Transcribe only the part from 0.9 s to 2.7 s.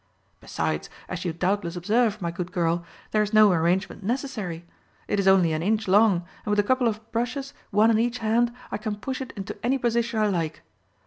as you doubtless observe, my good